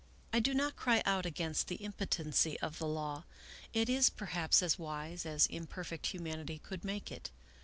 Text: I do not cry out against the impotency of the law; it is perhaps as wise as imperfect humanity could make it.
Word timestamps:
I 0.33 0.39
do 0.39 0.55
not 0.55 0.75
cry 0.75 1.03
out 1.05 1.27
against 1.27 1.67
the 1.67 1.75
impotency 1.83 2.59
of 2.59 2.79
the 2.79 2.87
law; 2.87 3.25
it 3.71 3.87
is 3.87 4.09
perhaps 4.09 4.63
as 4.63 4.79
wise 4.79 5.27
as 5.27 5.45
imperfect 5.45 6.07
humanity 6.07 6.57
could 6.57 6.83
make 6.83 7.11
it. 7.11 7.29